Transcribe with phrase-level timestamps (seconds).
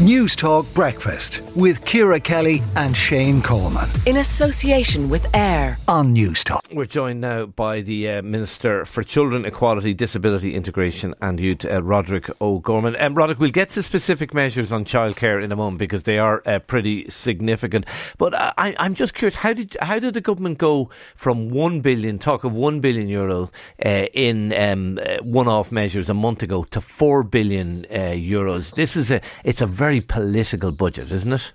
[0.00, 3.86] Newstalk Breakfast with Ciara Kelly and Shane Coleman.
[4.06, 6.64] In association with AIR on News Talk.
[6.72, 11.82] We're joined now by the uh, Minister for Children, Equality, Disability Integration and Youth, uh,
[11.82, 12.96] Roderick O'Gorman.
[12.98, 16.42] Um, Roderick, we'll get to specific measures on childcare in a moment because they are
[16.46, 17.84] uh, pretty significant.
[18.16, 22.18] But I, I'm just curious, how did how did the government go from one billion,
[22.18, 23.50] talk of one billion euro
[23.84, 28.74] uh, in um, uh, one-off measures a month ago to four billion uh, euros?
[28.76, 31.52] This is a it's a very very political budget, isn't it?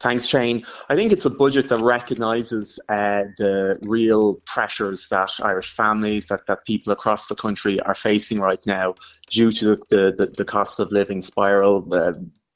[0.00, 0.64] Thanks, Shane.
[0.88, 6.46] I think it's a budget that recognises uh, the real pressures that Irish families, that,
[6.48, 8.96] that people across the country are facing right now
[9.30, 12.14] due to the, the, the cost of living spiral, uh,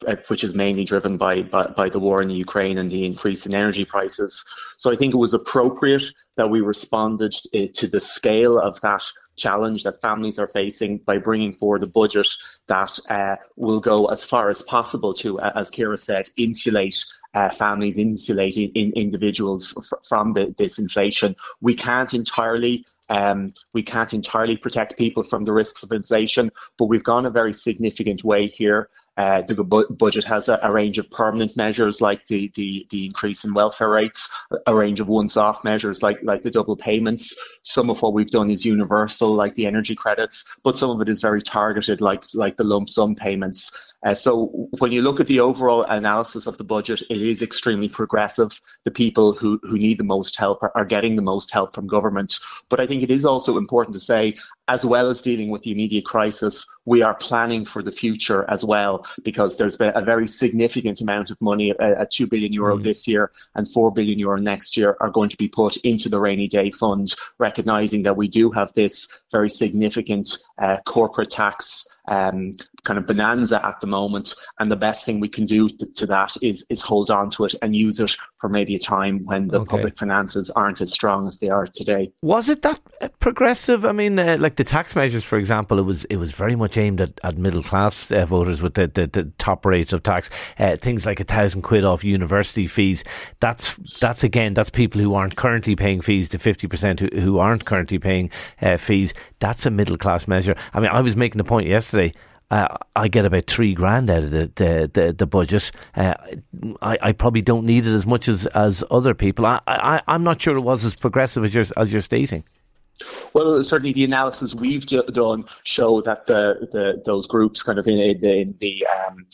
[0.09, 3.07] uh, which is mainly driven by, by, by the war in the Ukraine and the
[3.07, 4.45] increase in energy prices.
[4.77, 9.05] So I think it was appropriate that we responded uh, to the scale of that
[9.37, 12.27] challenge that families are facing by bringing forward a budget
[12.67, 17.99] that uh, will go as far as possible to, as Ciara said, insulate uh, families,
[17.99, 21.35] insulating in, individuals f- from the, this inflation.
[21.61, 26.85] We can't entirely um, we can't entirely protect people from the risks of inflation, but
[26.85, 28.89] we've gone a very significant way here.
[29.21, 33.05] Uh, the bu- budget has a, a, range of permanent measures like the, the, the
[33.05, 34.31] increase in welfare rates,
[34.67, 37.37] a range of once-off measures like, like the double payments.
[37.63, 41.09] Some of what we've done is universal, like the energy credits, but some of it
[41.11, 43.93] is very targeted, like, like the lump sum payments.
[44.07, 47.91] Uh, so when you look at the overall analysis of the budget, it is extremely
[47.91, 48.59] progressive.
[48.87, 51.87] The people who, who need the most help are, are getting the most help from
[51.87, 52.39] government.
[52.71, 54.37] But I think it is also important to say,
[54.71, 58.65] as well as dealing with the immediate crisis, we are planning for the future as
[58.65, 62.83] well, because there's been a very significant amount of money, a, 2 billion euro mm.
[62.85, 66.21] this year and 4 billion euro next year, are going to be put into the
[66.21, 72.55] rainy day fund, recognizing that we do have this very significant uh, corporate tax um,
[72.85, 76.07] kind of bonanza at the moment, and the best thing we can do to, to,
[76.07, 79.49] that is is hold on to it and use it for maybe a time when
[79.49, 79.71] the okay.
[79.71, 82.13] public finances aren't as strong as they are today.
[82.23, 83.85] Was it that uh, progressive?
[83.85, 86.77] I mean, uh, like the tax measures, for example, it was it was very much
[86.77, 90.31] aimed at, at middle class uh, voters with the, the, the, top rates of tax.
[90.59, 93.05] Uh, things like a thousand quid off university fees.
[93.41, 97.39] That's that's again that's people who aren't currently paying fees to fifty percent who, who
[97.39, 99.15] aren't currently paying uh, fees.
[99.39, 100.57] That's a middle class measure.
[100.73, 102.13] I mean, I was making the point yesterday.
[102.51, 102.67] Uh,
[102.97, 105.71] I get about three grand out of the the, the, the budget.
[105.95, 106.15] Uh,
[106.83, 109.47] I, I probably don't need it as much as, as other people.
[109.47, 112.43] I, I I'm not sure it was as progressive as you're as you're stating.
[113.33, 117.99] Well, certainly the analysis we've done show that the, the those groups kind of in,
[117.99, 119.27] in the, in the um,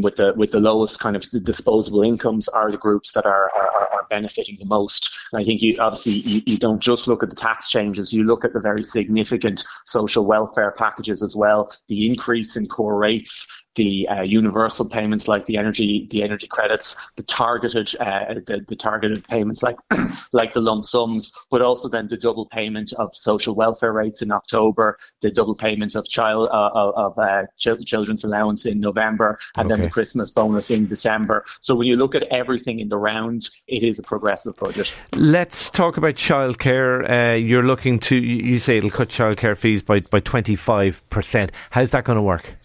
[0.00, 3.88] with the with the lowest kind of disposable incomes are the groups that are, are,
[3.92, 5.10] are benefiting the most.
[5.32, 8.24] And I think you obviously you, you, don't just look at the tax changes; you
[8.24, 11.72] look at the very significant social welfare packages as well.
[11.88, 17.10] The increase in core rates the uh, universal payments like the energy the energy credits,
[17.16, 19.76] the targeted uh, the, the targeted payments like
[20.32, 24.30] like the lump sums, but also then the double payment of social welfare rates in
[24.32, 29.64] October, the double payment of child uh, of uh, ch- children's allowance in November, and
[29.64, 29.68] okay.
[29.74, 31.42] then the Christmas bonus in December.
[31.62, 34.92] So when you look at everything in the round, it is a progressive budget.
[35.14, 37.08] Let's talk about childcare.
[37.08, 41.52] Uh, you're looking to you say it'll cut childcare fees by by twenty five percent.
[41.70, 42.56] How's that going to work?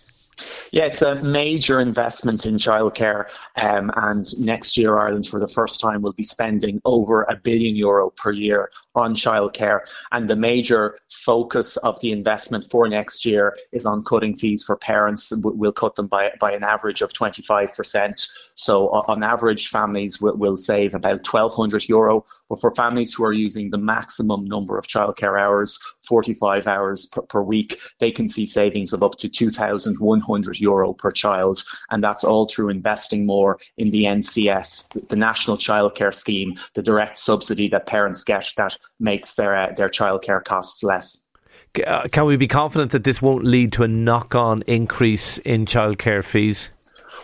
[0.75, 3.29] Yeah, it's a major investment in childcare.
[3.55, 7.77] Um, and next year, Ireland, for the first time, will be spending over a billion
[7.77, 9.81] euro per year on childcare.
[10.11, 14.77] And the major focus of the investment for next year is on cutting fees for
[14.77, 15.31] parents.
[15.35, 18.27] We'll cut them by, by an average of 25%.
[18.55, 22.25] So on average, families will, will save about 1,200 euro.
[22.49, 27.21] But for families who are using the maximum number of childcare hours, 45 hours per,
[27.23, 31.63] per week, they can see savings of up to 2,100 euro per child.
[31.89, 37.17] And that's all through investing more in the NCS, the National Childcare Scheme, the direct
[37.17, 41.27] subsidy that parents get that makes their uh, their childcare costs less.
[41.85, 46.23] Uh, can we be confident that this won't lead to a knock-on increase in childcare
[46.23, 46.69] fees?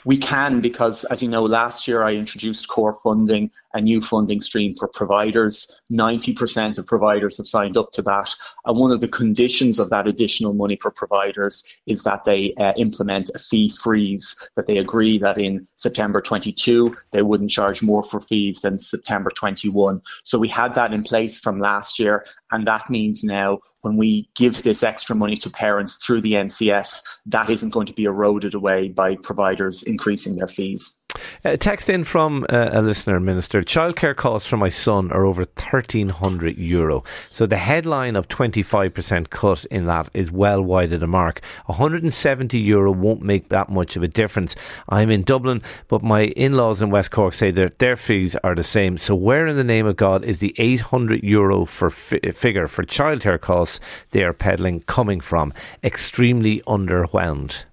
[0.05, 4.41] We can because, as you know, last year I introduced core funding, a new funding
[4.41, 5.81] stream for providers.
[5.91, 8.33] 90% of providers have signed up to that.
[8.65, 12.73] And one of the conditions of that additional money for providers is that they uh,
[12.77, 18.03] implement a fee freeze, that they agree that in September 22, they wouldn't charge more
[18.03, 20.01] for fees than September 21.
[20.23, 22.25] So we had that in place from last year.
[22.51, 27.01] And that means now when we give this extra money to parents through the NCS,
[27.25, 30.97] that isn't going to be eroded away by providers increasing their fees.
[31.43, 33.63] Uh, text in from uh, a listener, Minister.
[33.63, 37.03] Childcare costs for my son are over 1,300 euro.
[37.31, 41.41] So the headline of 25% cut in that is well wide of the mark.
[41.65, 44.55] 170 euro won't make that much of a difference.
[44.89, 48.53] I'm in Dublin, but my in laws in West Cork say that their fees are
[48.53, 48.97] the same.
[48.97, 52.83] So where in the name of God is the 800 euro for fi- figure for
[52.83, 53.79] childcare costs
[54.11, 55.53] they are peddling coming from?
[55.83, 57.63] Extremely underwhelmed.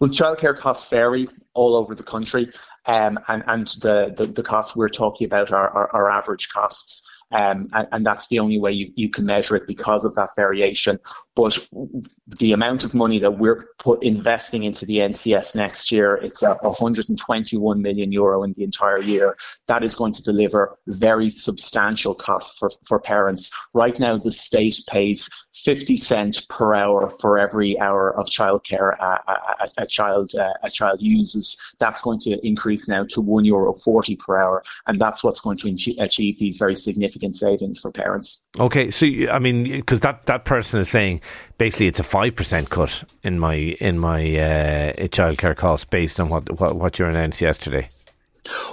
[0.00, 2.48] Well, childcare costs vary all over the country,
[2.86, 7.08] um, and and the, the, the costs we're talking about are, are, are average costs.
[7.32, 10.30] Um, and, and, that's the only way you, you can measure it because of that
[10.36, 11.00] variation.
[11.34, 11.66] But
[12.38, 16.54] the amount of money that we're put investing into the NCS next year, it's a
[16.54, 19.36] 121 million euro in the entire year.
[19.66, 23.50] That is going to deliver very substantial costs for, for parents.
[23.74, 25.28] Right now, the state pays
[25.64, 30.70] 50 cent per hour for every hour of childcare a, a, a child uh, a
[30.70, 31.60] child uses.
[31.78, 35.56] That's going to increase now to one euro 40 per hour, and that's what's going
[35.58, 38.44] to achieve these very significant savings for parents.
[38.60, 41.20] Okay, so I mean, because that that person is saying
[41.58, 46.28] basically it's a five percent cut in my in my uh, childcare costs based on
[46.28, 47.88] what what, what you announced yesterday.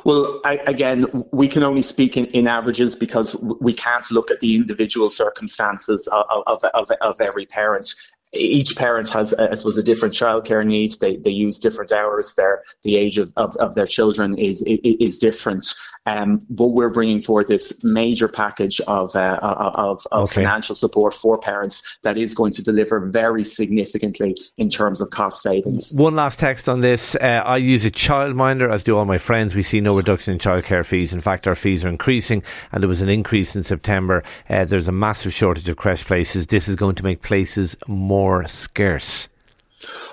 [0.03, 4.39] Well, I, again, we can only speak in, in, averages because we can't look at
[4.39, 7.93] the individual circumstances of, of, of, of every parent
[8.33, 10.93] each parent has, I suppose, a different childcare need.
[10.99, 12.33] They, they use different hours.
[12.35, 15.73] Their the age of, of, of their children is is different.
[16.07, 20.43] Um, but we're bringing forth this major package of uh, of, of okay.
[20.43, 25.43] financial support for parents that is going to deliver very significantly in terms of cost
[25.43, 25.93] savings.
[25.93, 29.53] One last text on this: uh, I use a childminder, as do all my friends.
[29.53, 31.13] We see no reduction in childcare fees.
[31.13, 34.23] In fact, our fees are increasing, and there was an increase in September.
[34.49, 36.47] Uh, there's a massive shortage of creche places.
[36.47, 39.27] This is going to make places more scarce.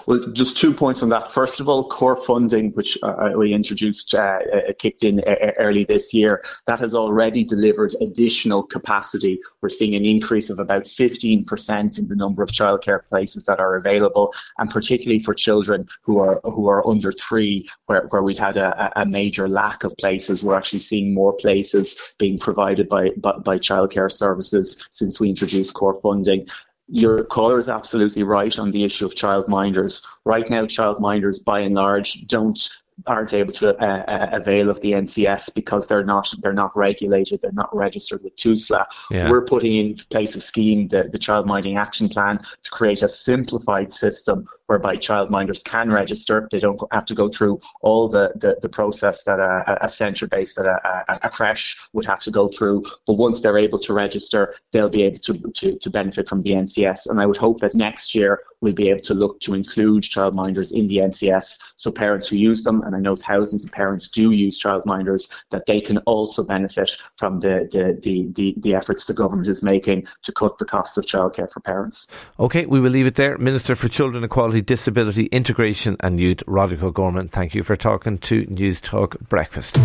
[0.08, 1.28] Well, just two points on that.
[1.28, 5.84] First of all, core funding, which uh, we introduced, uh, uh, kicked in uh, early
[5.84, 9.38] this year, that has already delivered additional capacity.
[9.60, 13.76] We're seeing an increase of about 15% in the number of childcare places that are
[13.76, 18.56] available, and particularly for children who are who are under three, where, where we've had
[18.56, 20.42] a, a major lack of places.
[20.42, 25.74] We're actually seeing more places being provided by, by, by childcare services since we introduced
[25.74, 26.46] core funding
[26.88, 30.06] your caller is absolutely right on the issue of childminders.
[30.24, 32.58] Right now, childminders, by and large, don't
[33.06, 37.40] aren't able to uh, uh, avail of the NCS because they're not they're not regulated,
[37.40, 38.86] they're not registered with TUSLA.
[39.10, 39.30] Yeah.
[39.30, 43.08] We're putting in place a scheme, the, the Child Minding Action Plan, to create a
[43.08, 46.48] simplified system whereby childminders can register.
[46.52, 50.26] They don't have to go through all the, the, the process that a, a centre
[50.26, 50.78] based that a,
[51.08, 52.84] a, a, creche would have to go through.
[53.06, 56.50] But once they're able to register, they'll be able to, to, to benefit from the
[56.50, 57.08] NCS.
[57.08, 60.72] And I would hope that next year we'll be able to look to include childminders
[60.72, 64.32] in the NCS so parents who use them, and I know thousands of parents do
[64.32, 69.14] use childminders, that they can also benefit from the, the, the, the, the efforts the
[69.14, 72.08] government is making to cut the cost of childcare for parents.
[72.38, 73.38] Okay, we will leave it there.
[73.38, 77.28] Minister for Children Equality Disability, Integration and Youth, Roderick O'Gorman.
[77.28, 79.78] Thank you for talking to News Talk Breakfast.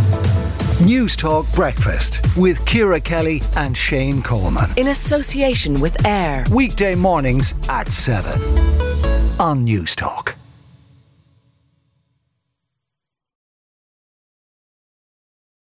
[0.83, 4.69] News Talk Breakfast with Ciara Kelly and Shane Coleman.
[4.77, 6.45] In association with AIR.
[6.51, 8.39] Weekday mornings at 7
[9.39, 10.35] on Newstalk.